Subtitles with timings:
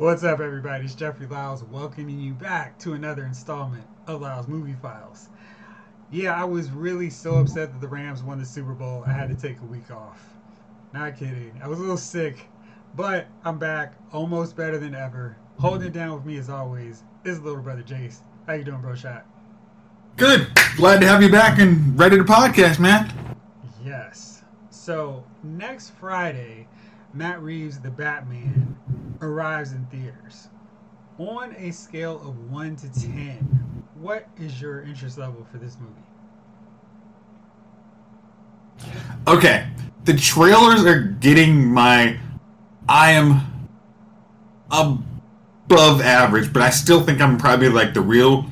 [0.00, 0.86] What's up, everybody?
[0.86, 5.28] It's Jeffrey Lyles welcoming you back to another installment of Lyles Movie Files.
[6.10, 9.28] Yeah, I was really so upset that the Rams won the Super Bowl, I had
[9.28, 10.18] to take a week off.
[10.94, 11.52] Not kidding.
[11.62, 12.46] I was a little sick,
[12.96, 15.36] but I'm back, almost better than ever.
[15.58, 18.20] Holding it down with me, as always, is little brother Jace.
[18.46, 18.94] How you doing, bro?
[18.94, 19.26] Shot.
[20.16, 20.48] Good.
[20.76, 23.12] Glad to have you back and ready to podcast, man.
[23.84, 24.44] Yes.
[24.70, 26.68] So next Friday,
[27.12, 28.76] Matt Reeves' The Batman
[29.20, 30.48] arrives in theaters.
[31.18, 35.94] On a scale of 1 to 10, what is your interest level for this movie?
[39.28, 39.66] Okay.
[40.04, 42.18] The trailers are getting my.
[42.88, 43.68] I am
[44.70, 48.46] above average, but I still think I'm probably like the real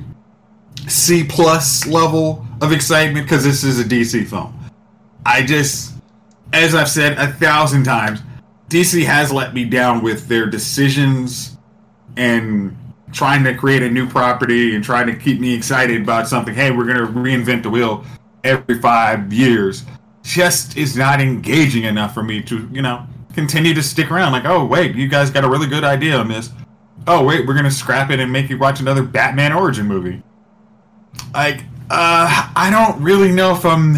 [0.87, 4.57] C plus level of excitement because this is a DC film.
[5.25, 5.93] I just,
[6.53, 8.21] as I've said a thousand times,
[8.69, 11.57] DC has let me down with their decisions
[12.15, 12.77] and
[13.11, 16.53] trying to create a new property and trying to keep me excited about something.
[16.53, 18.05] Hey, we're going to reinvent the wheel
[18.43, 19.83] every five years.
[20.21, 24.33] Just is not engaging enough for me to, you know, continue to stick around.
[24.33, 26.51] Like, oh, wait, you guys got a really good idea on this.
[27.07, 30.21] Oh, wait, we're going to scrap it and make you watch another Batman origin movie.
[31.33, 33.95] Like, uh, I don't really know if I'm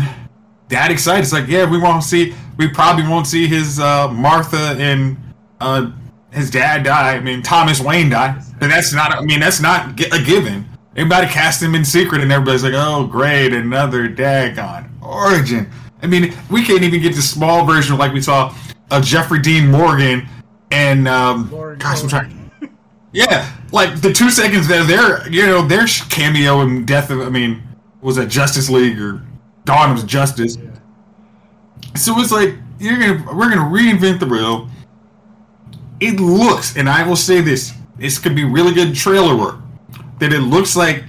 [0.71, 1.21] that excited.
[1.21, 5.17] It's like, yeah, we won't see, we probably won't see his uh, Martha and
[5.59, 5.91] uh,
[6.31, 7.15] his dad die.
[7.15, 9.11] I mean, Thomas Wayne die, but that's not.
[9.11, 10.67] I mean, that's not a given.
[10.95, 15.69] Everybody cast him in secret, and everybody's like, "Oh, great, another daggone origin."
[16.01, 18.53] I mean, we can't even get the small version like we saw
[18.89, 20.27] of Jeffrey Dean Morgan
[20.71, 22.51] and um, gosh, I'm trying.
[23.13, 27.29] Yeah, like the two seconds that they're you know their cameo in Death of I
[27.29, 27.61] mean
[28.01, 29.21] was it Justice League or
[29.65, 30.57] Dawn of Justice.
[31.95, 34.69] So it's like you're gonna we're gonna reinvent the wheel.
[35.99, 39.57] It looks, and I will say this: this could be really good trailer work.
[40.19, 41.03] That it looks like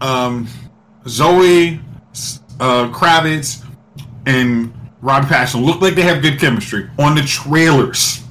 [0.00, 0.48] um,
[1.06, 1.80] Zoe
[2.60, 3.64] uh, Kravitz
[4.26, 8.22] and Robbie Pattinson look like they have good chemistry on the trailers.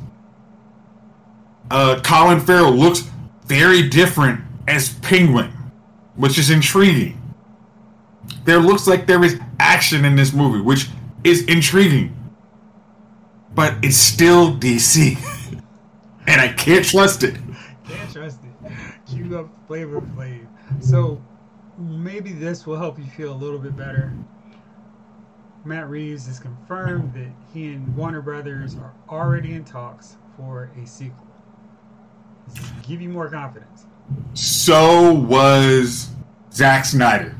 [1.69, 3.09] Uh, Colin Farrell looks
[3.45, 5.51] very different as Penguin,
[6.15, 7.16] which is intriguing.
[8.45, 10.89] There looks like there is action in this movie, which
[11.23, 12.13] is intriguing.
[13.53, 15.17] But it's still DC.
[16.27, 17.35] and I can't trust it.
[17.87, 18.71] Can't trust it.
[19.09, 20.45] Cue up Flavor Flav.
[20.79, 21.21] So
[21.77, 24.13] maybe this will help you feel a little bit better.
[25.65, 30.87] Matt Reeves has confirmed that he and Warner Brothers are already in talks for a
[30.87, 31.27] sequel.
[32.83, 33.85] Give you more confidence.
[34.33, 36.09] So was
[36.53, 37.36] Zack Snyder.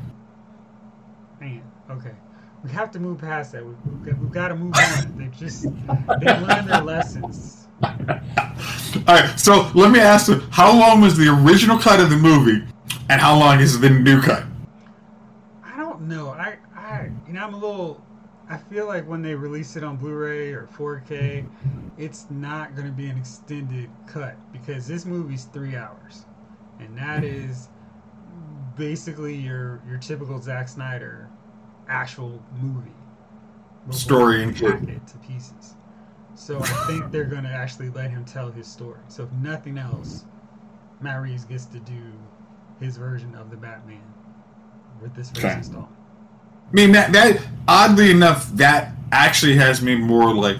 [2.64, 3.64] We have to move past that.
[3.64, 5.16] We've, we've, we've got to move on.
[5.16, 7.68] They've just they learned their lessons.
[7.82, 12.16] All right, so let me ask you: How long was the original cut of the
[12.16, 12.66] movie,
[13.08, 14.44] and how long is the new cut?
[15.64, 16.30] I don't know.
[16.30, 18.04] I, I, you know, I'm a little.
[18.50, 21.46] I feel like when they release it on Blu-ray or 4K,
[21.98, 26.24] it's not going to be an extended cut because this movie's three hours,
[26.80, 27.68] and that is
[28.76, 31.27] basically your your typical Zack Snyder
[31.88, 32.90] actual movie.
[33.90, 35.74] Story and it to pieces.
[36.34, 39.00] So I think they're going to actually let him tell his story.
[39.08, 40.24] So if nothing else,
[41.00, 42.00] Matt Reeves gets to do
[42.80, 44.02] his version of the Batman
[45.00, 45.56] with this first okay.
[45.56, 45.92] installment.
[46.70, 50.58] I mean that that oddly enough that actually has me more like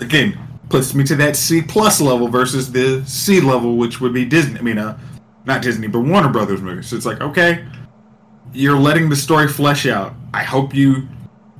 [0.00, 0.38] again
[0.68, 4.58] puts me to that C plus level versus the C level, which would be Disney.
[4.58, 4.98] I mean, uh,
[5.44, 6.88] not Disney, but Warner Brothers movies.
[6.88, 7.66] So it's like okay,
[8.52, 10.14] you're letting the story flesh out.
[10.34, 11.06] I hope you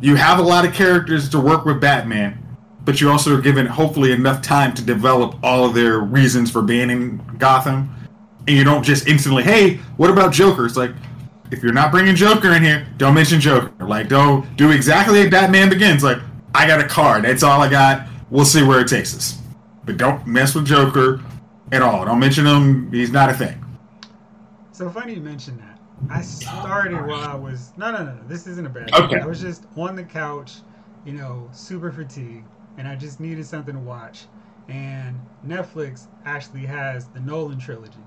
[0.00, 3.66] you have a lot of characters to work with Batman, but you also are given
[3.66, 7.94] hopefully enough time to develop all of their reasons for being in Gotham,
[8.48, 10.66] and you don't just instantly, hey, what about Joker?
[10.66, 10.90] It's like
[11.52, 13.86] if you're not bringing Joker in here, don't mention Joker.
[13.86, 16.02] Like, don't do exactly like Batman Begins.
[16.02, 16.18] Like,
[16.52, 17.24] I got a card.
[17.24, 18.08] That's all I got.
[18.28, 19.38] We'll see where it takes us.
[19.84, 21.20] But don't mess with Joker
[21.70, 22.04] at all.
[22.04, 22.90] Don't mention him.
[22.90, 23.64] He's not a thing.
[24.72, 25.73] So funny you mention that.
[26.10, 28.18] I started while I was no no no.
[28.26, 28.92] This isn't a bad.
[28.92, 29.20] Okay.
[29.20, 30.56] I was just on the couch,
[31.04, 32.48] you know, super fatigued,
[32.78, 34.26] and I just needed something to watch.
[34.68, 38.00] And Netflix actually has the Nolan trilogy,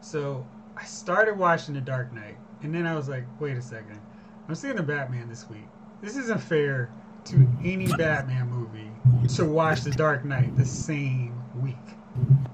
[0.00, 0.46] so
[0.76, 4.00] I started watching The Dark Knight and then I was like, wait a second.
[4.48, 5.66] I'm seeing the Batman this week.
[6.02, 6.90] This isn't fair
[7.26, 8.90] to any Batman movie
[9.34, 11.76] to watch The Dark Knight the same week.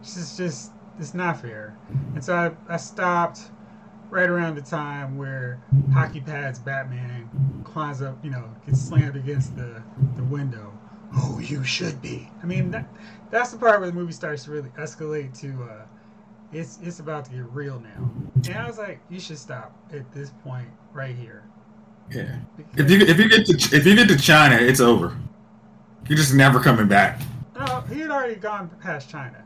[0.01, 1.77] This is just, it's not fair.
[2.15, 3.51] And so I, I stopped
[4.11, 5.61] right around the time where
[5.93, 7.29] Hockey Pads Batman
[7.65, 9.83] climbs up, you know, gets slammed against the,
[10.17, 10.73] the window.
[11.17, 12.29] oh, you should be.
[12.43, 12.89] I mean, that,
[13.31, 15.83] that's the part where the movie starts to really escalate to, uh,
[16.53, 18.11] it's it's about to get real now.
[18.49, 21.45] And I was like, you should stop at this point right here.
[22.11, 22.39] Yeah.
[22.77, 25.17] If you if you get to if you get to China, it's over.
[26.09, 27.21] You're just never coming back.
[27.59, 29.45] No, he had already gone past China.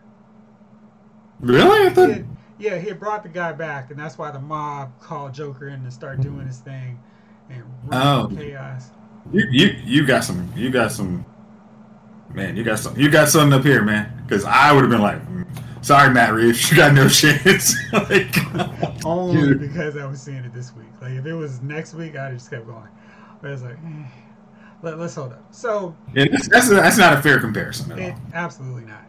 [1.40, 1.86] Really?
[1.86, 2.26] I He had,
[2.60, 5.82] yeah, he had brought the guy back, and that's why the mob called Joker in
[5.84, 7.00] to start doing his thing
[7.48, 8.30] and Oh.
[8.36, 8.90] chaos.
[9.32, 11.24] You, you you got some you got some
[12.32, 15.02] man you got some you got something up here man because I would have been
[15.02, 15.46] like "Mm,
[15.84, 18.34] sorry Matt Reeves you got no chance like
[19.04, 19.60] Only Dude.
[19.60, 20.86] because I was seeing it this week.
[21.02, 22.88] Like if it was next week, I'd just kept going.
[23.42, 24.04] But it's like, eh,
[24.82, 25.52] let, let's hold up.
[25.54, 28.20] So yeah, that's, that's that's not a fair comparison at it, all.
[28.34, 29.04] absolutely not.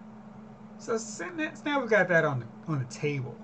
[0.81, 0.97] So
[1.63, 3.37] now we've got that on the on the table.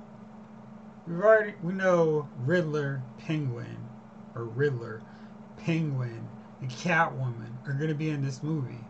[1.06, 3.78] We've already we know Riddler, Penguin,
[4.34, 5.04] or Riddler,
[5.56, 6.28] Penguin,
[6.62, 8.84] and Catwoman are going to be in this movie.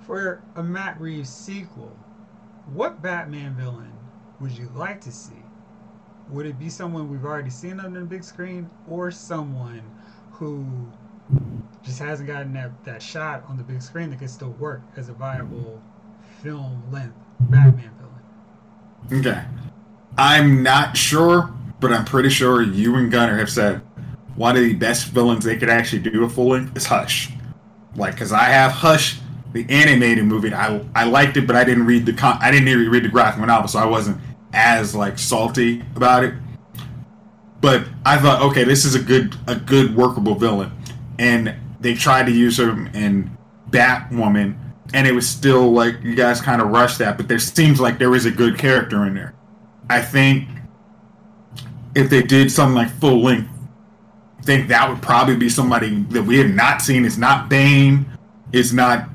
[0.00, 1.96] For a Matt Reeves sequel,
[2.72, 3.92] what Batman villain
[4.40, 5.44] would you like to see?
[6.30, 9.82] Would it be someone we've already seen on the big screen, or someone
[10.32, 10.66] who
[11.84, 15.08] just hasn't gotten that, that shot on the big screen that could still work as
[15.08, 15.80] a viable
[16.42, 17.90] film length Batman
[19.10, 19.20] villain?
[19.20, 19.44] Okay,
[20.18, 23.82] I'm not sure, but I'm pretty sure you and Gunner have said
[24.34, 27.30] one of the best villains they could actually do a full length is Hush.
[27.94, 29.18] Like, because I have Hush,
[29.52, 30.52] the animated movie.
[30.52, 33.08] I I liked it, but I didn't read the con- I didn't even read the
[33.08, 34.20] graphic novel, so I wasn't
[34.52, 36.34] as like salty about it.
[37.60, 40.72] But I thought, okay, this is a good a good workable villain,
[41.18, 43.36] and they tried to use him in
[43.70, 44.56] Batwoman,
[44.94, 47.16] and it was still like you guys kind of rushed that.
[47.16, 49.34] But there seems like there is a good character in there.
[49.88, 50.48] I think
[51.94, 53.50] if they did something like full length,
[54.38, 57.04] I think that would probably be somebody that we have not seen.
[57.04, 58.06] It's not Bane.
[58.52, 59.08] It's not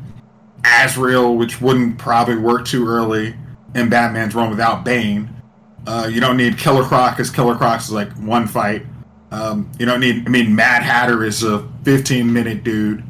[0.65, 3.35] Azrael, which wouldn't probably work too early
[3.75, 5.29] in Batman's run without Bane.
[5.87, 8.85] Uh, you don't need Killer Croc because Killer Croc is like one fight.
[9.31, 10.27] Um, you don't need.
[10.27, 13.03] I mean, Mad Hatter is a 15 minute dude.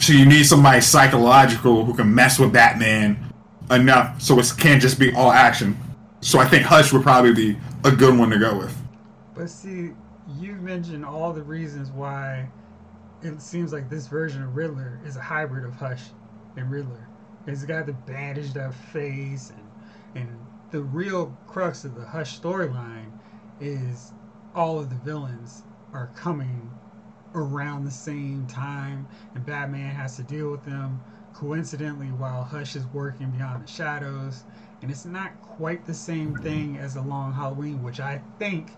[0.00, 3.32] So you need somebody psychological who can mess with Batman
[3.70, 5.76] enough so it can't just be all action.
[6.22, 8.74] So I think Hush would probably be a good one to go with.
[9.34, 9.90] But see,
[10.38, 12.48] you mentioned all the reasons why
[13.22, 16.04] it seems like this version of Riddler is a hybrid of Hush
[16.56, 17.06] and Riddler.
[17.46, 20.38] It's got the bandaged up face, and and
[20.70, 23.10] the real crux of the Hush storyline
[23.60, 24.12] is
[24.54, 25.62] all of the villains
[25.92, 26.70] are coming
[27.34, 31.00] around the same time, and Batman has to deal with them
[31.32, 34.44] coincidentally while Hush is working beyond the shadows.
[34.82, 38.72] And it's not quite the same thing as a Long Halloween, which I think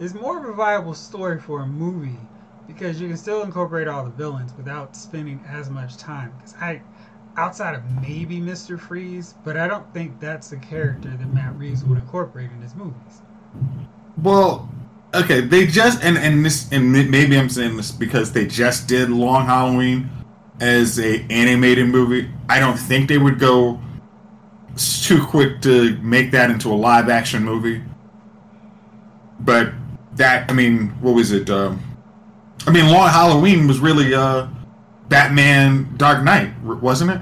[0.00, 2.18] is more of a viable story for a movie
[2.66, 6.34] because you can still incorporate all the villains without spending as much time.
[6.36, 6.82] Because I,
[7.36, 11.84] outside of maybe Mister Freeze, but I don't think that's the character that Matt Reeves
[11.84, 13.22] would incorporate in his movies.
[14.20, 14.68] Well,
[15.14, 19.10] okay, they just and and this and maybe I'm saying this because they just did
[19.10, 20.10] Long Halloween
[20.60, 22.30] as a animated movie.
[22.48, 23.80] I don't think they would go
[24.76, 27.82] too quick to make that into a live action movie.
[29.40, 29.72] But
[30.14, 31.48] that I mean, what was it?
[31.50, 31.82] Um,
[32.66, 34.48] I mean, Long Halloween was really uh,
[35.08, 37.20] Batman Dark Knight, wasn't it?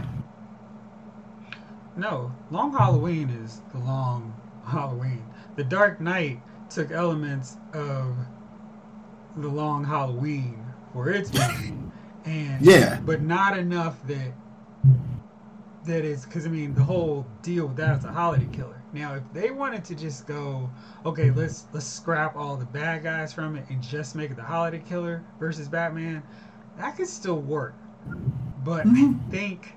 [1.96, 4.34] No, Long Halloween is the Long
[4.66, 5.24] Halloween.
[5.56, 6.40] The Dark Knight
[6.76, 8.14] took elements of
[9.38, 11.74] the Long Halloween for its movie,
[12.26, 13.00] and Yeah.
[13.00, 14.34] but not enough that
[15.84, 18.82] that is because I mean the whole deal with that is a holiday killer.
[18.92, 20.68] Now, if they wanted to just go,
[21.06, 24.42] okay, let's let's scrap all the bad guys from it and just make it the
[24.42, 26.22] holiday killer versus Batman,
[26.76, 27.74] that could still work.
[28.64, 29.30] But I mm-hmm.
[29.30, 29.72] think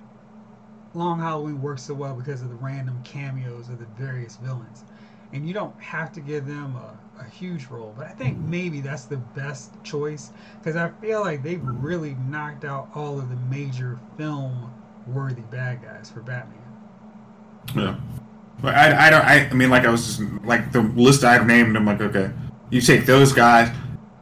[0.94, 4.84] Long Halloween works so well because of the random cameos of the various villains.
[5.32, 8.50] And you don't have to give them a, a huge role, but I think mm-hmm.
[8.50, 13.30] maybe that's the best choice because I feel like they've really knocked out all of
[13.30, 14.72] the major film
[15.08, 16.58] worthy bad guys for Batman.
[17.76, 17.96] Yeah.
[18.62, 19.26] But I, I don't.
[19.26, 21.78] I, I mean, like I was just like the list I've named.
[21.78, 22.32] I'm like, okay,
[22.70, 23.74] you take those guys.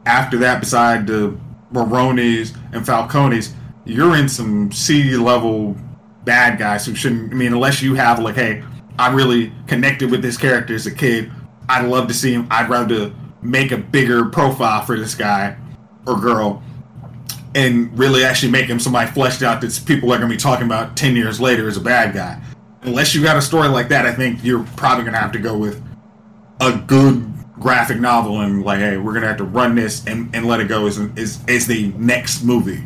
[0.06, 1.36] After that, beside the
[1.72, 3.52] Maronis and Falcones,
[3.84, 5.76] you're in some C level
[6.24, 7.32] bad guys who shouldn't.
[7.32, 8.62] I mean, unless you have like, hey,
[8.98, 11.30] I really connected with this character as a kid.
[11.68, 12.48] I'd love to see him.
[12.50, 13.12] I'd rather
[13.42, 15.56] make a bigger profile for this guy
[16.06, 16.62] or girl
[17.54, 20.66] and really actually make him somebody fleshed out that people are going to be talking
[20.66, 22.40] about 10 years later as a bad guy.
[22.82, 25.38] Unless you got a story like that, I think you're probably going to have to
[25.38, 25.82] go with
[26.60, 30.34] a good graphic novel and like, hey, we're going to have to run this and,
[30.34, 32.84] and let it go as, as, as the next movie.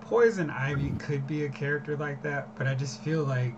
[0.00, 3.54] Poison Ivy could be a character like that, but I just feel like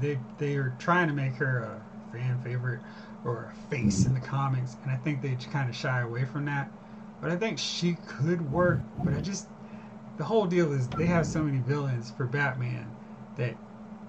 [0.00, 2.80] they they are trying to make her a fan favorite
[3.24, 4.20] or a face in mm-hmm.
[4.20, 6.70] the comics, and I think they kind of shy away from that.
[7.20, 8.80] But I think she could work.
[9.04, 9.46] But I just
[10.16, 12.90] the whole deal is they have so many villains for Batman
[13.36, 13.56] that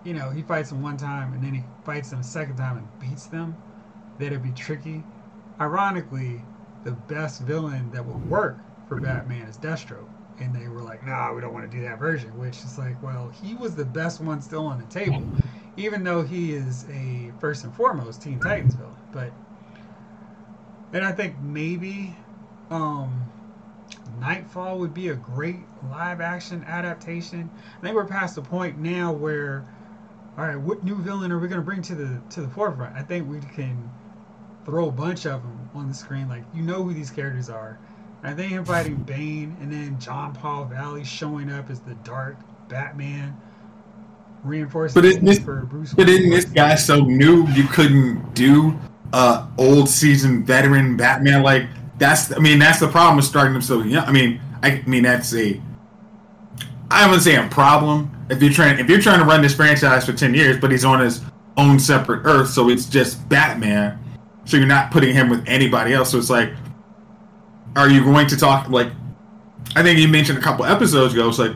[0.03, 2.77] you know he fights them one time and then he fights them a second time
[2.77, 3.55] and beats them.
[4.19, 5.03] That it'd be tricky.
[5.59, 6.41] Ironically,
[6.83, 10.12] the best villain that would work for Batman is Deathstroke.
[10.43, 12.37] And they were like, nah, we don't want to do that version.
[12.37, 15.23] Which is like, well, he was the best one still on the table,
[15.77, 18.93] even though he is a first and foremost Teen Titans villain.
[19.11, 19.31] But,
[20.91, 22.13] and I think maybe
[22.69, 23.29] um,
[24.19, 27.49] Knightfall would be a great live action adaptation.
[27.77, 29.65] I think we're past the point now where,
[30.37, 32.95] all right, what new villain are we going to bring to the to the forefront?
[32.95, 33.89] I think we can
[34.65, 36.27] throw a bunch of them on the screen.
[36.27, 37.79] Like you know who these characters are.
[38.23, 42.37] And they inviting Bane and then John Paul Valley showing up as the Dark
[42.69, 43.35] Batman
[44.43, 45.93] reinforcing but it, this, for Bruce.
[45.93, 47.47] But isn't this guy so new?
[47.49, 48.77] You couldn't do
[49.11, 51.67] uh old season veteran Batman like
[51.99, 54.05] that's I mean that's the problem with starting them so young.
[54.05, 55.61] I mean I mean that's a
[56.89, 60.05] I wouldn't say a problem if you're trying if you're trying to run this franchise
[60.05, 61.21] for ten years, but he's on his
[61.57, 63.99] own separate Earth, so it's just Batman.
[64.45, 66.11] So you're not putting him with anybody else.
[66.11, 66.53] So it's like,
[67.75, 68.91] are you going to talk like?
[69.75, 71.29] I think you mentioned a couple episodes ago.
[71.29, 71.55] It's like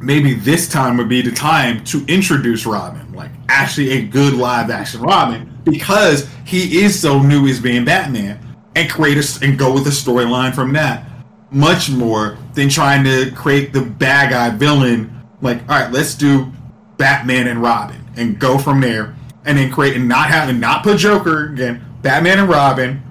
[0.00, 4.70] maybe this time would be the time to introduce Robin, like actually a good live
[4.70, 8.38] action Robin, because he is so new as being Batman,
[8.74, 11.04] and create a, and go with a storyline from that,
[11.50, 15.22] much more than trying to create the bad guy villain.
[15.42, 16.50] Like, all right, let's do
[16.96, 20.82] Batman and Robin, and go from there, and then create and not have and not
[20.82, 23.02] put Joker again, Batman and Robin,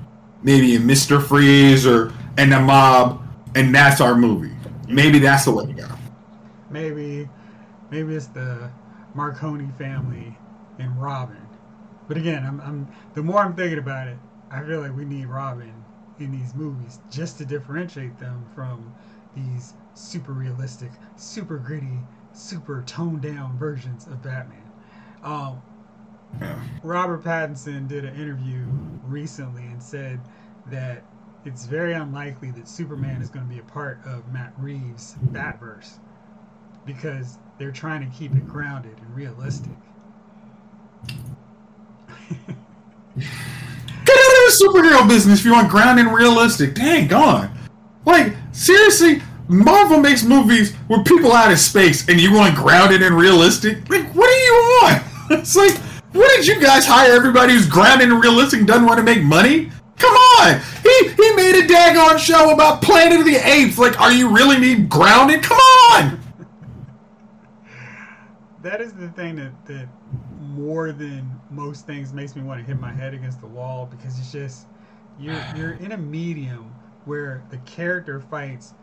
[0.43, 3.21] maybe a Mister Freeze or and the mob,
[3.55, 4.55] and that's our movie.
[4.87, 5.87] Maybe that's the way to go.
[6.69, 7.29] Maybe,
[7.91, 8.71] maybe it's the
[9.13, 10.37] Marconi family
[10.77, 11.45] and Robin.
[12.07, 14.17] But again, I'm, I'm the more I'm thinking about it,
[14.49, 15.73] I feel like we need Robin
[16.19, 18.93] in these movies just to differentiate them from
[19.35, 21.99] these super realistic, super gritty,
[22.33, 24.57] super toned down versions of Batman.
[25.23, 25.61] Um,
[26.83, 28.65] Robert Pattinson did an interview
[29.05, 30.19] recently and said
[30.67, 31.03] that
[31.45, 35.99] it's very unlikely that Superman is going to be a part of Matt Reeves' Batverse
[36.85, 39.71] because they're trying to keep it grounded and realistic.
[43.17, 46.75] Get out of the superhero business if you want grounded and realistic.
[46.75, 47.51] Dang, gone.
[48.05, 53.15] Like, seriously, Marvel makes movies with people out of space and you want grounded and
[53.15, 53.89] realistic?
[53.89, 55.03] Like, what do you want?
[55.31, 55.79] It's like,
[56.13, 59.23] what did you guys hire everybody who's grounded and realistic and doesn't want to make
[59.23, 59.71] money?
[59.97, 60.61] Come on!
[60.81, 63.77] He he made a daggone show about Planet of the Apes.
[63.77, 65.43] Like, are you really need grounded?
[65.43, 66.19] Come on!
[68.61, 69.87] that is the thing that, that
[70.41, 74.17] more than most things makes me want to hit my head against the wall because
[74.19, 74.67] it's just
[75.19, 76.73] you're you're in a medium
[77.05, 78.73] where the character fights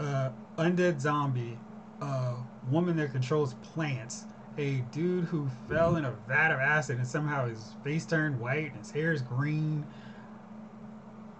[0.00, 1.58] a undead zombie,
[2.00, 2.34] a
[2.70, 4.26] woman that controls plants,
[4.58, 8.72] a dude who fell in a vat of acid and somehow his face turned white
[8.72, 9.86] and his hair is green.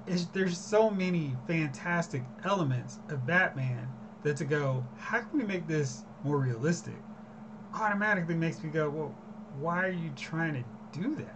[0.06, 3.88] It's, there's so many fantastic elements of Batman
[4.22, 6.94] that to go, how can we make this more realistic?
[7.74, 9.14] Automatically makes me go, well,
[9.58, 11.34] why are you trying to do that?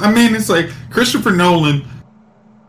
[0.00, 1.84] I mean, it's like Christopher Nolan.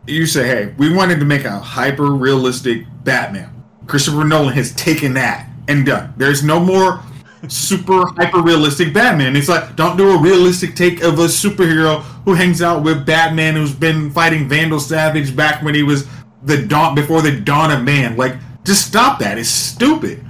[0.06, 3.64] You say, hey, we wanted to make a hyper realistic Batman.
[3.86, 6.14] Christopher Nolan has taken that and done.
[6.16, 7.02] There's no more
[7.48, 9.36] super hyper realistic Batman.
[9.36, 13.54] It's like don't do a realistic take of a superhero who hangs out with Batman
[13.54, 16.06] who's been fighting Vandal Savage back when he was
[16.42, 18.16] the dawn before the dawn of man.
[18.16, 19.38] Like just stop that.
[19.38, 20.24] It's stupid.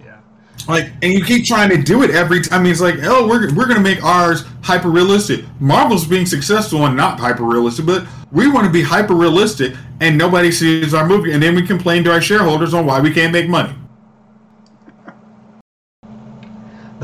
[0.00, 0.20] Yeah.
[0.68, 2.60] Like and you keep trying to do it every time.
[2.60, 5.44] I mean it's like, oh we're we're gonna make ours hyper realistic.
[5.60, 10.18] Marvel's being successful and not hyper realistic, but we want to be hyper realistic and
[10.18, 13.32] nobody sees our movie and then we complain to our shareholders on why we can't
[13.32, 13.74] make money.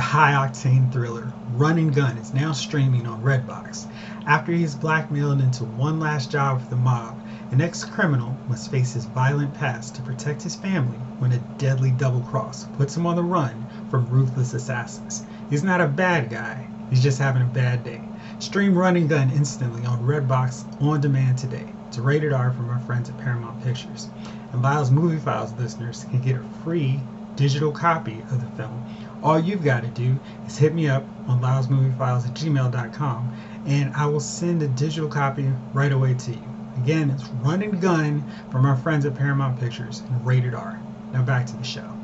[0.01, 3.87] The high octane thriller Run and Gun is now streaming on Redbox.
[4.25, 8.71] After he is blackmailed into one last job for the mob, an ex criminal must
[8.71, 13.05] face his violent past to protect his family when a deadly double cross puts him
[13.05, 15.27] on the run from ruthless assassins.
[15.51, 18.01] He's not a bad guy, he's just having a bad day.
[18.39, 21.67] Stream Run and Gun instantly on Redbox on demand today.
[21.89, 24.09] It's rated R from our friends at Paramount Pictures.
[24.55, 27.01] And Lyle's Movie Files listeners can get a free
[27.37, 28.85] digital copy of the film
[29.23, 33.37] all you've got to do is hit me up on lylesmoviefiles at gmail.com
[33.67, 36.43] and I will send a digital copy right away to you.
[36.83, 40.81] Again, it's Run and Gun from our friends at Paramount Pictures and Rated R.
[41.13, 41.97] Now back to the show.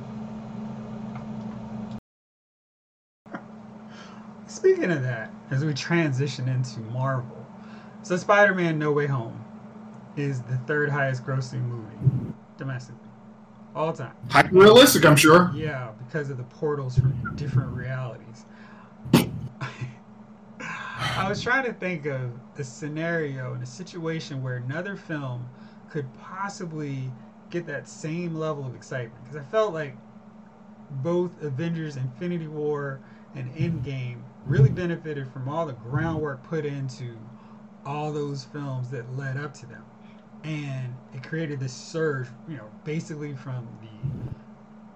[4.47, 7.47] Speaking of that, as we transition into Marvel,
[8.03, 9.45] so Spider-Man: No Way Home
[10.17, 13.06] is the third highest grossing movie domestically
[13.77, 14.15] all time.
[14.31, 15.53] Hyper realistic, I'm sure.
[15.55, 18.47] Yeah, because of the portals from different realities.
[20.59, 25.49] I was trying to think of a scenario and a situation where another film
[25.91, 27.11] could possibly
[27.51, 29.95] get that same level of excitement because I felt like
[31.03, 33.01] both Avengers Infinity War
[33.35, 37.17] and Endgame really benefited from all the groundwork put into
[37.85, 39.85] all those films that led up to them.
[40.47, 44.33] And it created this surge, you know, basically from the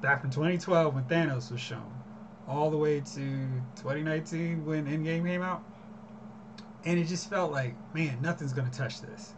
[0.01, 1.93] back from 2012 when Thanos was shown
[2.47, 3.15] all the way to
[3.77, 5.65] 2019 when Endgame came out.
[6.85, 9.35] And it just felt like, man, nothing's to touch this.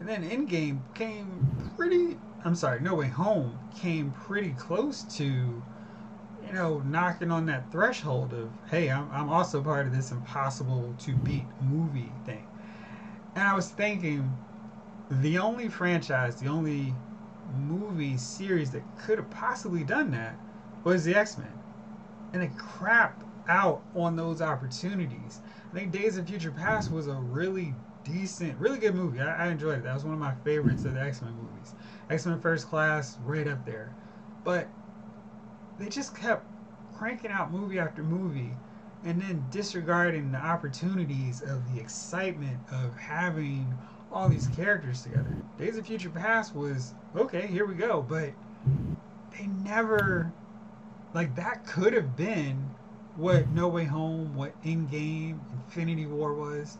[0.00, 6.52] And then Endgame came pretty, I'm sorry, No Way Home came pretty close to, you
[6.52, 11.14] know, knocking on that threshold of, hey, I'm, I'm also part of this impossible to
[11.16, 12.46] beat movie thing.
[13.34, 14.36] And I was thinking,
[15.10, 16.94] the only franchise, the only
[17.56, 20.38] movie series that could have possibly done that
[20.82, 21.52] was the X Men.
[22.32, 25.40] And they crapped out on those opportunities.
[25.72, 29.20] I think Days of Future Past was a really decent, really good movie.
[29.20, 29.84] I, I enjoyed it.
[29.84, 31.74] That was one of my favorites of the X Men movies.
[32.10, 33.94] X Men First Class, right up there.
[34.42, 34.68] But
[35.78, 36.46] they just kept
[36.94, 38.52] cranking out movie after movie
[39.04, 43.76] and then disregarding the opportunities of the excitement of having
[44.14, 45.36] all these characters together.
[45.58, 48.30] Days of Future Past was okay, here we go, but
[49.36, 50.32] they never
[51.12, 52.70] like that could have been
[53.16, 56.78] what No Way Home, what Endgame, Infinity War was,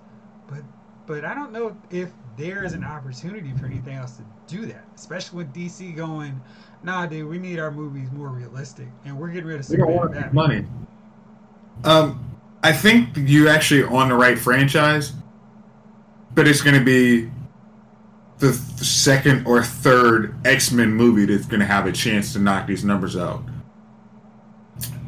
[0.48, 0.62] but
[1.06, 4.84] but I don't know if there is an opportunity for anything else to do that,
[4.94, 6.40] especially with DC going,
[6.82, 9.92] nah, dude, we need our movies more realistic, and we're getting rid of We don't
[9.92, 10.34] want and Batman.
[10.34, 10.66] money.
[11.84, 15.12] Um, I think you actually on the right franchise,
[16.34, 17.30] but it's going to be
[18.38, 22.38] the th- second or third X Men movie that's going to have a chance to
[22.38, 23.42] knock these numbers out.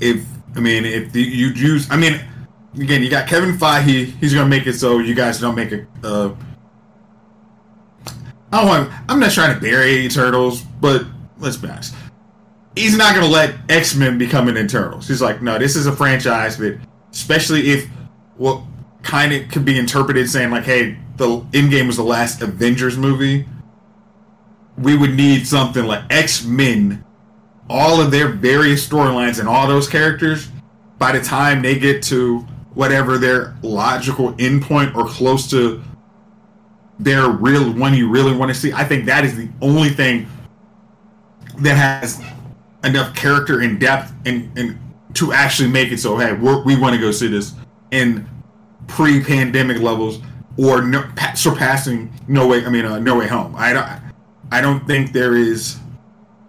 [0.01, 0.25] If
[0.55, 2.21] I mean, if the, you use, I mean,
[2.75, 4.07] again, you got Kevin Feige.
[4.19, 5.87] He's going to make it so you guys don't make a.
[6.03, 6.35] Uh,
[8.53, 8.93] I don't want.
[9.09, 11.05] I'm not trying to bury Turtles, but
[11.39, 11.95] let's be honest
[12.77, 15.09] he's not going to let X Men become an Eternals.
[15.09, 16.79] He's like, no, this is a franchise that,
[17.11, 17.89] especially if
[18.37, 18.63] what
[19.07, 23.47] kind of could be interpreted saying like, hey, the Endgame was the last Avengers movie.
[24.77, 27.05] We would need something like X Men,
[27.71, 30.51] all of their various storylines and all those characters.
[30.99, 32.41] By the time they get to
[32.75, 35.83] whatever their logical endpoint or close to
[36.99, 40.29] their real one you really want to see, I think that is the only thing
[41.59, 42.21] that has
[42.85, 44.79] enough character and depth and, and
[45.15, 47.55] to actually make it so hey we want to go see this
[47.91, 48.29] in
[48.87, 50.21] pre-pandemic levels
[50.57, 53.55] or no, pa- surpassing no way I mean uh, no way home.
[53.57, 53.89] I don't
[54.51, 55.79] I don't think there is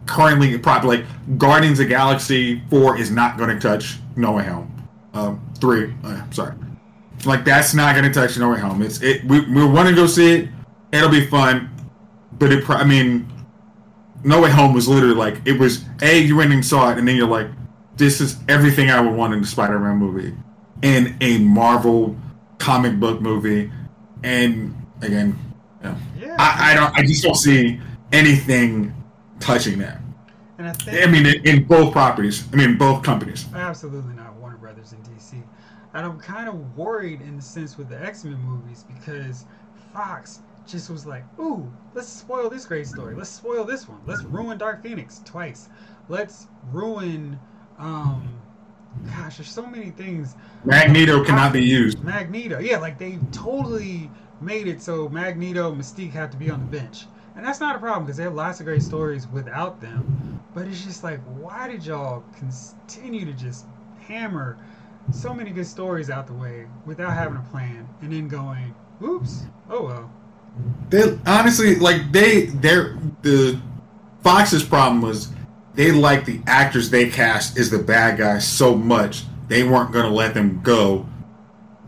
[0.06, 4.90] currently probably like Guardians of Galaxy 4 is not going to touch no way home.
[5.14, 6.56] Um 3 uh, sorry.
[7.26, 8.82] Like that's not going to touch no way home.
[8.82, 10.50] It's it we, we want to go see it.
[10.92, 11.70] It'll be fun.
[12.40, 13.32] But it I mean
[14.24, 17.08] no Way Home was literally like it was a you went and saw it and
[17.08, 17.48] then you're like
[17.96, 20.36] this is everything I would want in a Spider-Man movie.
[20.84, 22.16] In a Marvel
[22.58, 23.72] comic book movie
[24.24, 25.38] and again
[25.84, 26.36] you know, Yeah.
[26.40, 27.80] I, I don't I just don't see
[28.12, 28.94] anything
[29.40, 30.02] touching that
[30.58, 34.34] and I think I mean in, in both properties I mean both companies Absolutely not
[34.36, 35.44] Warner Brothers and DC.
[35.94, 39.46] And I'm kind of worried in the sense with the X Men movies because
[39.94, 43.16] Fox just was like, ooh, let's spoil this great story.
[43.16, 44.00] Let's spoil this one.
[44.06, 45.70] Let's ruin Dark Phoenix twice.
[46.10, 47.40] Let's ruin,
[47.80, 48.28] um,
[49.06, 50.36] gosh, there's so many things.
[50.66, 54.10] Magneto cannot be used Magneto, yeah, like they totally
[54.42, 57.76] made it so Magneto, and Mystique have to be on the bench, and that's not
[57.76, 60.42] a problem because they have lots of great stories without them.
[60.54, 63.66] But it's just like, why did y'all continue to just
[64.00, 64.58] hammer
[65.12, 68.74] so many good stories out the way without having a plan, and then going,
[69.04, 70.12] oops, oh well.
[70.90, 73.60] they honestly like they their the
[74.24, 75.30] Fox's problem was
[75.78, 80.04] they like the actors they cast as the bad guys so much they weren't going
[80.06, 81.08] to let them go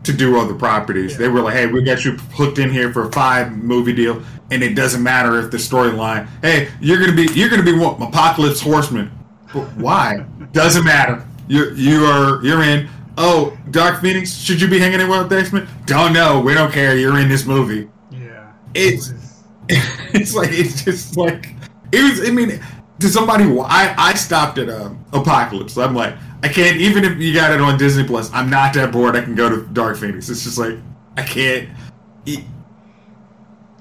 [0.04, 1.12] to do other properties.
[1.12, 1.18] Yeah.
[1.18, 4.22] They were like, "Hey, we got you hooked in here for a five movie deal,
[4.50, 6.26] and it doesn't matter if the storyline.
[6.40, 9.10] Hey, you're gonna be you're gonna be what Apocalypse Horseman.
[9.52, 10.24] But why?
[10.52, 11.22] doesn't matter.
[11.48, 12.88] You you are you're in.
[13.18, 14.32] Oh, Dark Phoenix.
[14.34, 15.68] Should you be hanging out with X Men?
[15.84, 16.40] Don't know.
[16.40, 16.96] We don't care.
[16.96, 17.90] You're in this movie.
[18.10, 19.12] Yeah, It's-
[19.68, 21.54] it's like it's just like
[21.92, 22.26] it was.
[22.26, 22.58] I mean,
[23.00, 25.76] to somebody, I I stopped at um, Apocalypse.
[25.76, 26.76] I'm like, I can't.
[26.76, 29.16] Even if you got it on Disney Plus, I'm not that bored.
[29.16, 30.28] I can go to Dark Phoenix.
[30.28, 30.76] It's just like
[31.16, 31.68] I can't.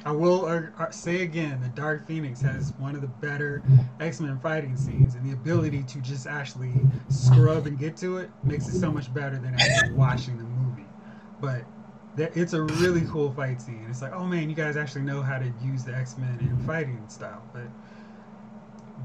[0.05, 3.62] I will uh, say again that Dark Phoenix has one of the better
[3.99, 6.73] X Men fighting scenes, and the ability to just actually
[7.10, 10.86] scrub and get to it makes it so much better than actually watching the movie.
[11.41, 11.63] But
[12.17, 13.86] it's a really cool fight scene.
[13.89, 16.58] It's like, oh man, you guys actually know how to use the X Men in
[16.65, 17.43] fighting style.
[17.53, 17.67] But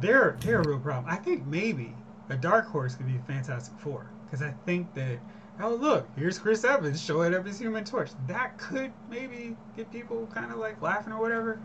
[0.00, 1.12] they're they're a real problem.
[1.12, 1.94] I think maybe
[2.28, 5.18] a dark horse could be Fantastic Four because I think that
[5.60, 8.10] oh look, here's Chris Evans showing up as Human Torch.
[8.26, 11.60] That could maybe get people kind of like laughing or whatever,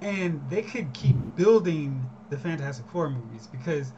[0.00, 3.92] and they could keep building the Fantastic Four movies because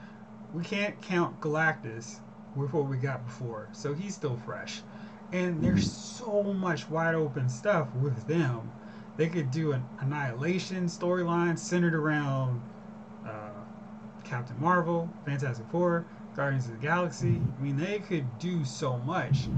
[0.55, 2.21] we can't count Galactus
[2.55, 4.83] with what we got before, so he's still fresh.
[5.33, 8.71] And there's so much wide open stuff with them.
[9.17, 12.63] They could do an Annihilation storyline centered around
[14.29, 17.41] Captain Marvel, Fantastic Four, Guardians of the Galaxy.
[17.59, 19.49] I mean, they could do so much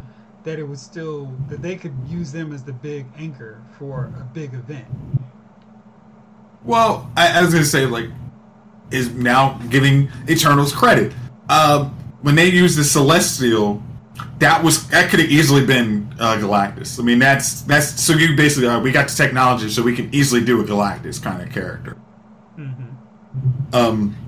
[0.44, 4.24] that it was still that they could use them as the big anchor for a
[4.32, 4.86] big event.
[6.64, 8.10] Well, I, I was gonna say like
[8.90, 11.12] is now giving Eternals credit.
[11.48, 11.90] Um,
[12.22, 13.82] when they used the Celestial,
[14.38, 16.98] that was that could have easily been uh, Galactus.
[16.98, 20.14] I mean, that's that's so you basically uh, we got the technology, so we can
[20.14, 21.96] easily do a Galactus kind of character.
[22.56, 23.74] Mm-hmm.
[23.74, 24.27] Um,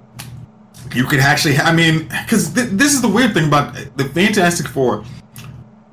[0.94, 4.66] you could actually, I mean, because th- this is the weird thing about the Fantastic
[4.66, 5.04] Four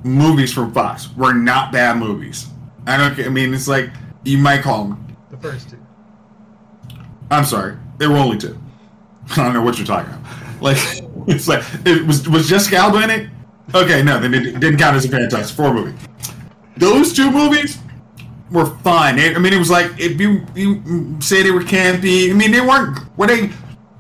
[0.04, 2.48] movies from Fox were not bad movies.
[2.86, 3.20] I don't.
[3.26, 3.90] I mean, it's like
[4.24, 5.78] you might call them The first two.
[7.30, 8.58] I'm sorry, there were only two.
[9.32, 10.62] I don't know what you're talking about.
[10.62, 10.78] Like,
[11.28, 13.30] it's like it was was Jessica Alba in it?
[13.76, 15.98] Okay, no, then it didn't count as a Fantastic Four movie.
[16.78, 17.78] Those two movies
[18.52, 19.20] were fun.
[19.20, 22.30] I mean, it was like if you you say they were campy.
[22.30, 23.00] I mean, they weren't.
[23.18, 23.50] Were they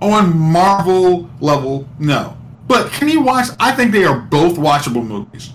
[0.01, 1.87] on Marvel level?
[1.99, 2.37] No.
[2.67, 3.47] But can you watch?
[3.59, 5.51] I think they are both watchable movies.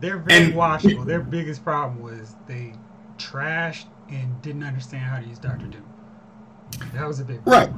[0.00, 1.04] They're very And- watchable.
[1.04, 2.74] Their biggest problem was they
[3.18, 5.82] trashed and didn't understand how to use Doctor Doom.
[6.94, 7.70] That was a big Right.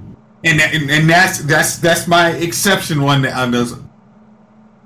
[0.44, 3.74] And, that, and and that's that's that's my exception one that on those.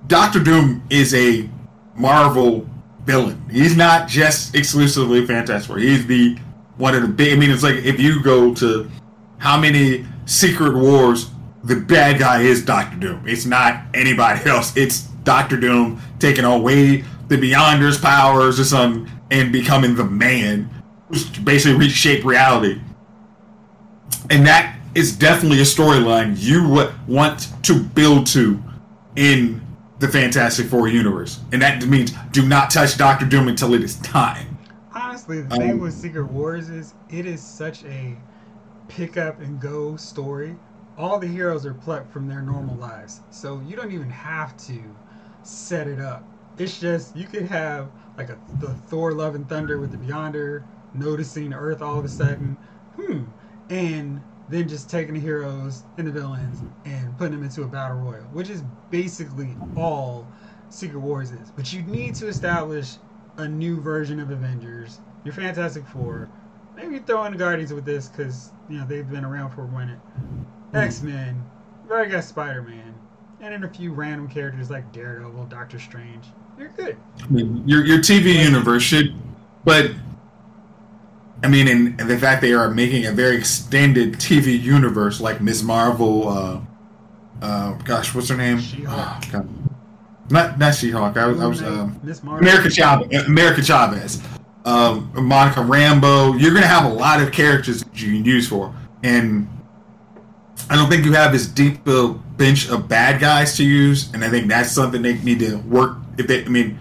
[0.09, 1.49] Doctor Doom is a
[1.95, 2.69] Marvel
[3.05, 3.41] villain.
[3.51, 5.79] He's not just exclusively Fantastic Four.
[5.79, 6.37] He's the
[6.77, 7.33] one of the big.
[7.33, 8.91] I mean, it's like if you go to
[9.39, 11.31] how many Secret Wars,
[11.65, 13.25] the bad guy is Doctor Doom.
[13.27, 14.77] It's not anybody else.
[14.77, 20.71] It's Doctor Doom taking away the Beyonders' powers or something and becoming the man
[21.09, 22.81] who's basically reshape reality
[24.31, 28.63] and that is definitely a storyline you would want to build to
[29.17, 29.61] in
[29.99, 33.97] the Fantastic Four universe, and that means do not touch Doctor Doom until it is
[34.01, 34.59] time.
[34.95, 38.17] Honestly, the thing Um, with Secret Wars is it is such a
[38.95, 40.57] pick up and go story.
[40.97, 44.81] All the heroes are plucked from their normal lives, so you don't even have to
[45.43, 46.25] set it up.
[46.59, 50.63] It's just you could have like a the Thor Love and Thunder with the Beyonder
[50.95, 52.57] noticing Earth all of a sudden,
[52.95, 53.25] hmm,
[53.69, 57.97] and then just taking the heroes and the villains and putting them into a battle
[57.97, 60.29] royal, which is basically all
[60.69, 61.51] Secret Wars is.
[61.51, 62.99] But you need to establish
[63.39, 66.29] a new version of Avengers, your Fantastic Four.
[66.77, 69.69] Maybe throw in the Guardians with this because you know they've been around for a
[69.69, 69.99] minute.
[70.73, 71.43] X Men,
[71.87, 72.95] you already got Spider Man,
[73.41, 76.25] and then a few random characters like Daredevil, Doctor Strange.
[76.59, 76.97] You're good.
[77.23, 79.15] I mean, your your TV universe should,
[79.65, 79.93] but
[81.45, 85.41] I mean, and, and the fact they are making a very extended TV universe like
[85.41, 85.63] Ms.
[85.63, 86.29] Marvel.
[86.29, 86.61] Uh,
[87.43, 88.61] uh, gosh, what's her name?
[88.61, 89.31] She-Hulk.
[89.31, 89.49] God.
[90.31, 91.17] Not not She-Hulk.
[91.17, 92.49] I was, I was um, Miss Marvel.
[92.49, 93.27] America Chavez.
[93.27, 94.23] America Chavez.
[94.65, 96.41] Um, Monica Rambeau.
[96.41, 99.49] You're gonna have a lot of characters that you can use for, and
[100.71, 104.25] I don't think you have as deep a bench of bad guys to use, and
[104.25, 105.99] I think that's something they need to work.
[106.17, 106.79] If they, I mean,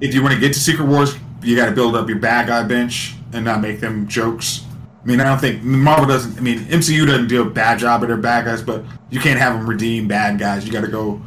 [0.00, 2.48] if you want to get to Secret Wars, you got to build up your bad
[2.48, 4.64] guy bench and not make them jokes.
[5.02, 6.38] I mean, I don't think Marvel doesn't.
[6.38, 9.38] I mean, MCU doesn't do a bad job of their bad guys, but you can't
[9.38, 10.66] have them redeem bad guys.
[10.66, 11.20] You got to go.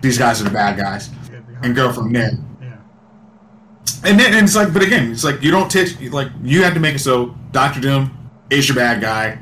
[0.00, 2.32] These guys are the bad guys, It's gotta be and go from there.
[4.04, 6.74] And then and it's like, but again, it's like you don't take like you have
[6.74, 9.38] to make it so Doctor Doom is your bad guy,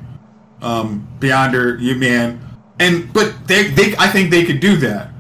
[0.61, 2.41] um, Beyonder, you man,
[2.79, 5.11] and but they they I think they could do that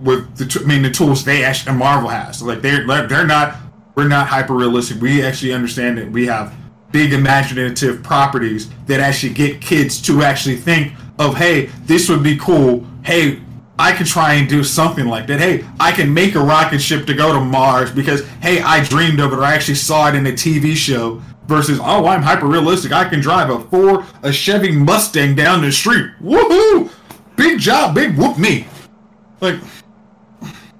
[0.00, 2.42] with the I mean the tools they actually Marvel has.
[2.42, 3.56] Like they're they're not
[3.94, 5.00] we're not hyper realistic.
[5.00, 6.54] We actually understand that we have
[6.92, 12.36] big imaginative properties that actually get kids to actually think of hey this would be
[12.36, 12.86] cool.
[13.02, 13.40] Hey
[13.78, 15.38] I could try and do something like that.
[15.38, 19.20] Hey, I can make a rocket ship to go to Mars because, hey, I dreamed
[19.20, 22.46] of it or I actually saw it in a TV show versus oh I'm hyper
[22.46, 22.92] realistic.
[22.92, 26.10] I can drive a four a Chevy Mustang down the street.
[26.22, 26.90] Woohoo!
[27.36, 28.66] Big job, big whoop me.
[29.40, 29.60] Like,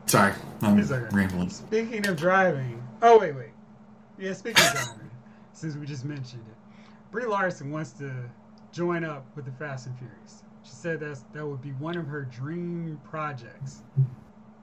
[0.06, 0.32] sorry,
[0.62, 0.80] I'm
[1.10, 1.50] rambling.
[1.50, 3.50] Speaking of driving, oh wait, wait,
[4.18, 4.32] yeah.
[4.32, 5.10] Speaking of driving,
[5.52, 6.56] since we just mentioned it,
[7.12, 8.12] Brie Larson wants to
[8.72, 10.42] join up with the Fast and Furious.
[10.66, 13.82] She said that's that would be one of her dream projects.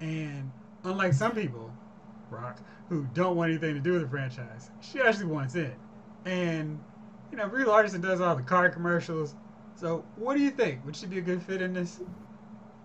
[0.01, 0.51] And
[0.83, 1.71] unlike some people,
[2.29, 5.73] Rock, who don't want anything to do with the franchise, she actually wants it.
[6.25, 6.77] And
[7.31, 9.35] you know, Brie Larson does all the car commercials.
[9.75, 10.85] So, what do you think?
[10.85, 12.01] Would she be a good fit in this?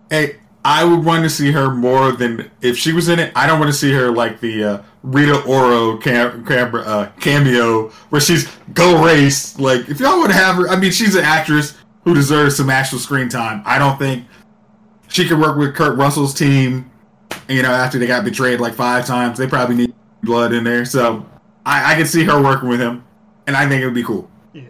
[0.09, 3.33] Hey, I would want to see her more than if she was in it.
[3.35, 7.89] I don't want to see her like the uh, Rita Ora cam- cam- uh, cameo
[8.09, 9.59] where she's go race.
[9.59, 12.99] Like, if y'all to have her, I mean, she's an actress who deserves some actual
[12.99, 13.61] screen time.
[13.65, 14.25] I don't think
[15.07, 16.89] she could work with Kurt Russell's team.
[17.47, 20.85] You know, after they got betrayed like five times, they probably need blood in there.
[20.85, 21.25] So
[21.65, 23.03] I, I could see her working with him,
[23.47, 24.29] and I think it would be cool.
[24.53, 24.63] Yeah,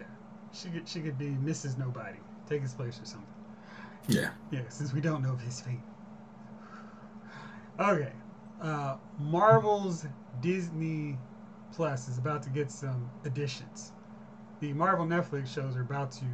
[0.52, 1.78] she could she could be Mrs.
[1.78, 3.26] Nobody, take his place or something.
[4.08, 4.30] Yeah.
[4.50, 5.80] Yeah, since we don't know of his fate.
[7.78, 8.12] Okay,
[8.60, 10.06] uh, Marvel's
[10.40, 11.16] Disney
[11.72, 13.92] Plus is about to get some additions.
[14.60, 16.26] The Marvel Netflix shows are about to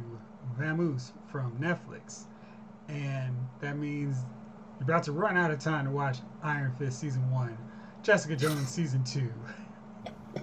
[0.59, 2.23] vamoose from Netflix,
[2.87, 4.17] and that means
[4.79, 7.57] you're about to run out of time to watch Iron Fist season one,
[8.03, 9.31] Jessica Jones season two,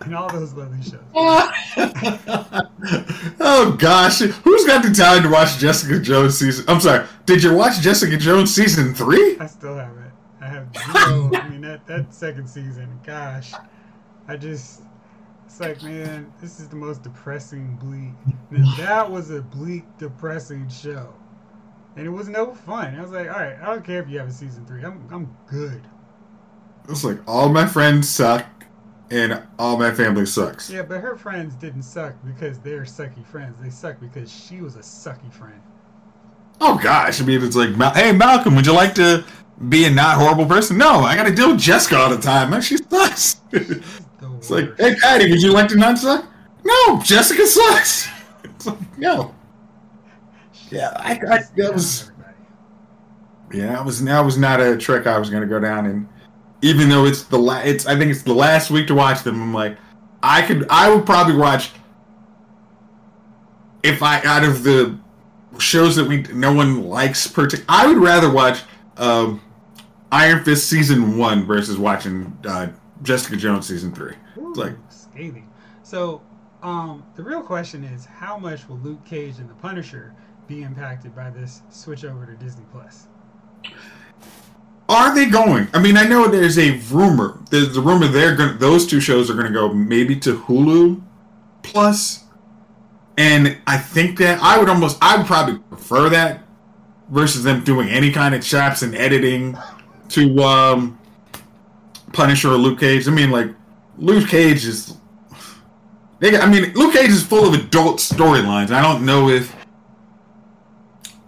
[0.00, 1.00] and all those lovely shows.
[3.40, 6.64] oh gosh, who's got the time to watch Jessica Jones season?
[6.68, 9.36] I'm sorry, did you watch Jessica Jones season three?
[9.38, 9.98] I still haven't.
[10.40, 11.30] I have zero.
[11.34, 13.52] I mean, that, that second season, gosh,
[14.26, 14.82] I just,
[15.48, 18.12] it's like, man, this is the most depressing, bleak.
[18.76, 21.14] That was a bleak, depressing show.
[21.96, 22.94] And it was no fun.
[22.94, 24.84] I was like, all right, I don't care if you have a season three.
[24.84, 25.80] I'm, I'm good.
[26.86, 28.44] It's like all my friends suck,
[29.10, 30.68] and all my family sucks.
[30.68, 33.56] Yeah, but her friends didn't suck because they're sucky friends.
[33.58, 35.62] They suck because she was a sucky friend.
[36.60, 39.24] Oh gosh, I mean, it's like, hey Malcolm, would you like to
[39.70, 40.76] be a not horrible person?
[40.76, 42.50] No, I got to deal with Jessica all the time.
[42.50, 43.40] Man, she sucks.
[44.38, 46.24] It's like, hey Patty, would you like to not suck?
[46.64, 48.08] No, Jessica sucks.
[48.44, 49.34] It's like, no.
[50.70, 52.10] Yeah, I, I that was.
[53.52, 56.08] Yeah, that was that was not a trick I was going to go down, and
[56.62, 59.40] even though it's the la- it's I think it's the last week to watch them.
[59.40, 59.78] I'm like,
[60.22, 61.70] I could I would probably watch
[63.82, 64.98] if I out of the
[65.58, 68.62] shows that we no one likes partic- I would rather watch
[68.96, 69.40] um,
[70.12, 72.68] Iron Fist season one versus watching uh,
[73.02, 74.14] Jessica Jones season three.
[74.48, 75.50] Ooh, like scathing.
[75.82, 76.22] So,
[76.62, 80.14] um, the real question is, how much will Luke Cage and the Punisher
[80.46, 83.06] be impacted by this switch over to Disney Plus?
[84.88, 85.68] Are they going?
[85.74, 87.38] I mean, I know there's a rumor.
[87.50, 88.58] There's a rumor they're going.
[88.58, 91.02] Those two shows are going to go maybe to Hulu
[91.62, 92.24] Plus,
[93.18, 96.44] and I think that I would almost, I would probably prefer that
[97.10, 99.58] versus them doing any kind of chops and editing
[100.10, 100.98] to um,
[102.12, 103.06] Punisher or Luke Cage.
[103.06, 103.50] I mean, like
[103.98, 104.94] Luke Cage is.
[106.22, 108.70] I mean, Luke Cage is full of adult storylines.
[108.70, 109.54] I don't know if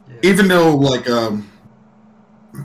[0.08, 0.16] Yeah.
[0.22, 1.48] even though like um,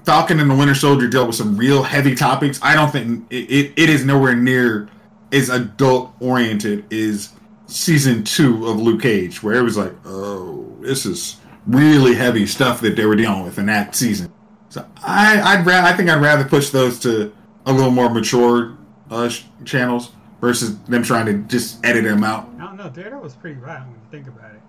[0.06, 3.52] Falcon and the Winter Soldier dealt with some real heavy topics, I don't think it,
[3.52, 4.90] it, it is nowhere near
[5.32, 7.30] as adult oriented as
[7.68, 11.38] season two of Luke Cage, where it was like, oh, this is
[11.68, 14.32] really heavy stuff that they were dealing with in that season.
[14.70, 17.32] So I I'd ra- I think I'd rather push those to
[17.68, 18.75] a little more mature
[19.10, 22.50] uh, sh- channels versus them trying to just edit them out.
[22.60, 22.90] I don't know.
[22.90, 24.62] Daredevil was pretty violent when you think about it.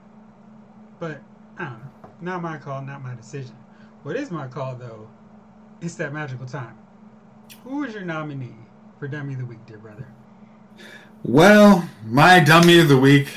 [0.98, 1.20] But
[1.58, 1.90] I don't know.
[2.20, 3.54] Not my call, not my decision.
[4.02, 5.08] What is my call though?
[5.80, 6.78] It's that magical time.
[7.64, 8.54] Who is your nominee
[8.98, 10.06] for Dummy of the Week, dear brother?
[11.22, 13.28] Well, my dummy of the week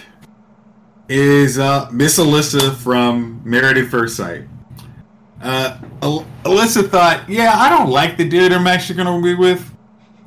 [1.08, 4.44] is uh, Miss Alyssa from Married at First Sight.
[5.42, 9.34] Uh, Al- Alyssa thought, yeah, I don't like the dude I'm actually going to be
[9.34, 9.74] with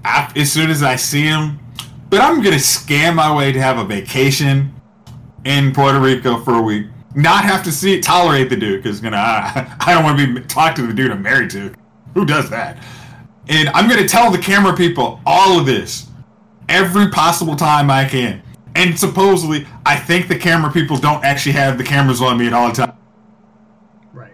[0.04, 1.58] as soon as I see him,
[2.10, 4.74] but I'm to scam my way to have a vacation
[5.44, 6.86] in Puerto Rico for a week.
[7.14, 10.40] Not have to see tolerate the dude because gonna I, I don't want to be
[10.42, 11.72] talk to the dude I'm married to.
[12.14, 12.82] Who does that?
[13.48, 16.08] And I'm gonna tell the camera people all of this
[16.68, 18.42] every possible time I can.
[18.74, 22.52] And supposedly, I think the camera people don't actually have the cameras on me at
[22.52, 22.96] all the time.
[24.12, 24.32] Right.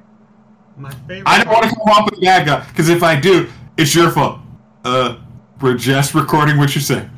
[0.76, 1.24] My favorite.
[1.26, 3.94] I don't want to come off with the bad guy because if I do, it's
[3.94, 4.40] your fault.
[4.84, 5.18] Uh,
[5.60, 7.08] we're just recording what you say.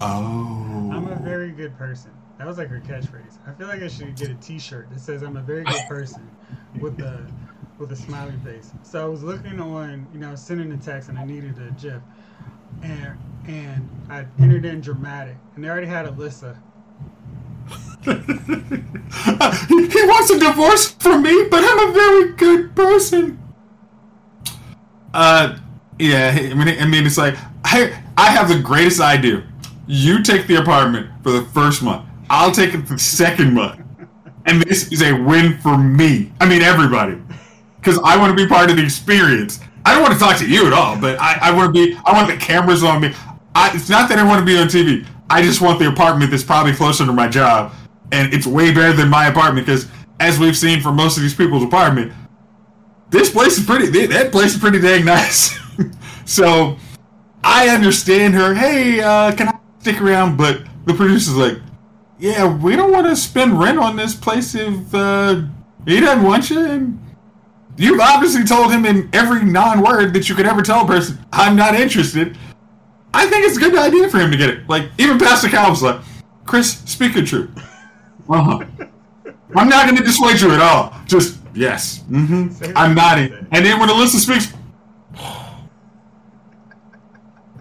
[0.00, 0.90] Oh.
[0.92, 2.10] I'm a very good person.
[2.38, 3.38] That was like her catchphrase.
[3.46, 6.28] I feel like I should get a T-shirt that says "I'm a very good person"
[6.80, 7.26] with the
[7.78, 8.72] with a smiley face.
[8.82, 12.02] So I was looking on, you know, sending a text, and I needed a GIF.
[12.82, 16.58] and and I entered in dramatic, and they already had Alyssa.
[18.04, 18.12] he,
[19.88, 23.42] he wants a divorce from me, but I'm a very good person.
[25.14, 25.58] Uh,
[25.98, 26.30] yeah.
[26.34, 29.44] I mean, I mean, it's like I I have the greatest idea.
[29.86, 32.08] You take the apartment for the first month.
[32.28, 33.80] I'll take it for the second month,
[34.46, 36.32] and this is a win for me.
[36.40, 37.20] I mean, everybody,
[37.76, 39.60] because I want to be part of the experience.
[39.84, 41.96] I don't want to talk to you at all, but I, I want to be.
[42.04, 43.14] I want the cameras on me.
[43.54, 45.06] I, it's not that I want to be on TV.
[45.30, 47.72] I just want the apartment that's probably closer to my job,
[48.12, 51.34] and it's way better than my apartment because, as we've seen from most of these
[51.34, 52.12] people's apartment,
[53.10, 54.06] this place is pretty.
[54.06, 55.56] That place is pretty dang nice.
[56.26, 56.76] so,
[57.42, 58.52] I understand her.
[58.52, 60.36] Hey, uh, can I stick around?
[60.36, 61.56] But the producer's like,
[62.18, 65.42] yeah, we don't want to spend rent on this place if uh,
[65.86, 66.60] he doesn't want you.
[66.60, 67.06] And
[67.78, 71.56] You've obviously told him in every non-word that you could ever tell a person, "I'm
[71.56, 72.36] not interested."
[73.12, 74.68] I think it's a good idea for him to get it.
[74.68, 76.00] Like even Pastor Cal was like,
[76.46, 77.50] "Chris, speak the truth."
[78.28, 78.64] Uh-huh.
[79.54, 80.94] I'm not going to dissuade you at all.
[81.06, 82.02] Just yes.
[82.10, 82.72] Mm-hmm.
[82.76, 83.32] I'm nodding.
[83.52, 84.52] And then when Alyssa speaks,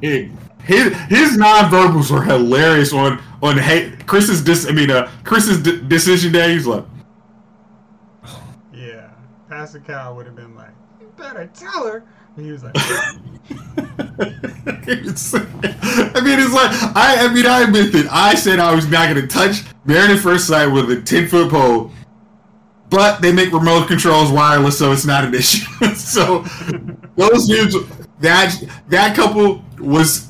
[0.02, 4.68] his his non-verbals were hilarious on on hey Chris's dis.
[4.68, 6.54] I mean, uh, Chris's d- decision day.
[6.54, 6.86] He's like.
[8.74, 9.10] Yeah,
[9.50, 12.04] Pastor Cal would have been like, "You better tell her."
[12.36, 12.82] And he was like, I
[16.22, 17.26] mean, it's like I.
[17.26, 20.20] I mean, I admit that I said I was not going to touch Married at
[20.20, 21.92] First Sight with a ten foot pole,
[22.90, 25.66] but they make remote controls wireless, so it's not an issue.
[25.96, 26.44] so
[27.16, 27.76] those dudes,
[28.20, 28.56] that
[28.88, 30.30] that couple was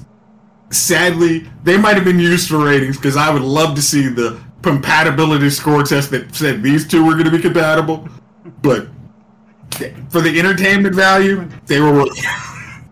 [0.72, 4.42] sadly they might have been used for ratings because I would love to see the
[4.62, 8.10] compatibility score test that said these two were going to be compatible,
[8.62, 8.88] but
[10.10, 12.18] for the entertainment value, they were worth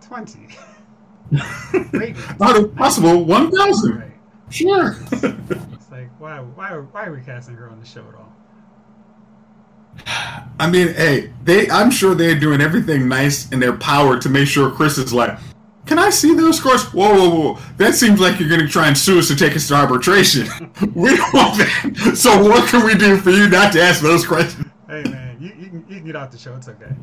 [0.02, 0.48] twenty.
[2.40, 3.26] Not impossible.
[3.26, 4.00] One thousand.
[4.00, 4.12] Right.
[4.50, 4.98] Sure.
[5.12, 8.33] it's like why why why are we casting her on the show at all?
[10.60, 14.48] I mean, hey, they I'm sure they're doing everything nice in their power to make
[14.48, 15.38] sure Chris is like,
[15.86, 16.84] can I see those scores?
[16.94, 17.60] Whoa, whoa, whoa.
[17.78, 20.48] That seems like you're gonna try and sue us to take us to arbitration.
[20.96, 22.14] we don't want that.
[22.16, 24.68] So what can we do for you not to ask those questions?
[24.88, 25.24] Hey man
[25.94, 26.56] you can get off the show.
[26.56, 26.96] It's okay.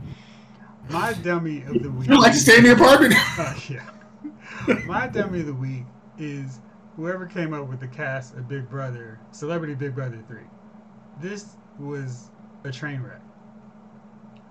[0.88, 2.09] My dummy of the week.
[2.09, 3.14] You like to stay in the apartment?
[3.38, 3.88] uh, yeah.
[4.87, 5.85] My dummy of the week
[6.18, 6.61] is
[6.96, 10.40] whoever came up with the cast of Big Brother, Celebrity Big Brother 3.
[11.20, 12.31] This was
[12.64, 13.20] a train wreck.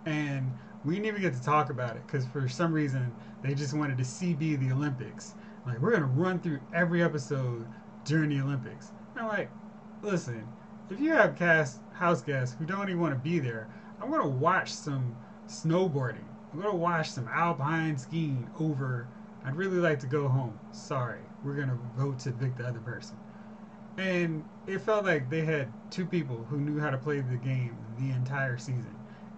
[0.05, 0.51] And
[0.85, 3.97] we didn't even get to talk about it because for some reason they just wanted
[3.97, 5.35] to CB the Olympics.
[5.65, 7.67] Like, we're going to run through every episode
[8.05, 8.91] during the Olympics.
[9.13, 9.51] And I'm like,
[10.01, 10.47] listen,
[10.89, 13.67] if you have cast house guests who don't even want to be there,
[14.01, 15.15] I'm gonna watch some
[15.47, 16.25] snowboarding.
[16.53, 19.07] I'm gonna watch some alpine skiing over.
[19.45, 20.57] I'd really like to go home.
[20.71, 23.17] Sorry, we're gonna vote to evict the other person.
[23.97, 27.77] And it felt like they had two people who knew how to play the game
[27.99, 28.95] the entire season,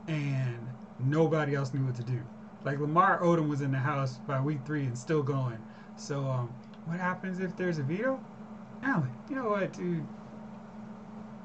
[0.07, 0.57] and
[0.99, 2.19] nobody else knew what to do.
[2.63, 5.57] Like Lamar Odom was in the house by week three and still going.
[5.95, 6.53] So, um,
[6.85, 8.19] what happens if there's a veto?
[8.83, 10.05] Alan, you know what, dude?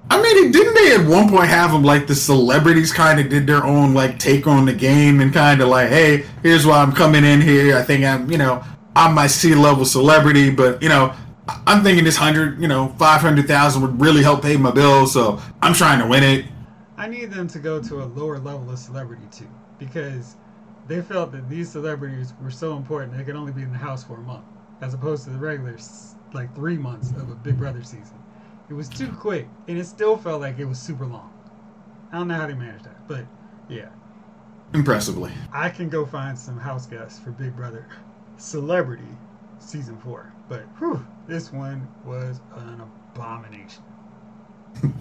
[0.08, 3.46] I mean, didn't they at one point have them like the celebrities kind of did
[3.46, 6.92] their own like take on the game and kind of like, hey, here's why I'm
[6.92, 7.76] coming in here.
[7.76, 8.62] I think I'm, you know,
[8.94, 11.12] I'm my C level celebrity, but you know,
[11.66, 15.12] I'm thinking this hundred, you know, five hundred thousand would really help pay my bills,
[15.12, 16.46] so I'm trying to win it.
[16.96, 20.36] I need them to go to a lower level of celebrity too, because
[20.86, 24.02] they felt that these celebrities were so important they could only be in the house
[24.04, 24.44] for a month,
[24.80, 25.76] as opposed to the regular
[26.32, 28.18] like three months of a Big Brother season.
[28.68, 31.32] It was too quick, and it still felt like it was super long.
[32.12, 33.26] I don't know how they managed that, but
[33.68, 33.88] yeah.
[34.74, 35.32] Impressively.
[35.52, 37.86] I can go find some house guests for Big Brother
[38.36, 39.04] Celebrity
[39.58, 42.82] season four, but whew, this one was an
[43.14, 43.82] abomination.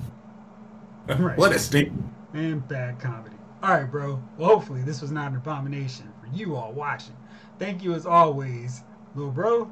[1.19, 1.37] right.
[1.37, 1.93] What a stink.
[2.33, 3.35] And bad comedy.
[3.61, 4.21] All right, bro.
[4.37, 7.15] Well, hopefully this was not an abomination for you all watching.
[7.59, 8.81] Thank you as always,
[9.15, 9.71] little bro,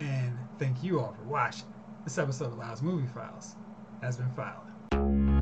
[0.00, 1.66] and thank you all for watching.
[2.04, 3.56] This episode of Lyle's Movie Files
[4.02, 5.33] has been filed.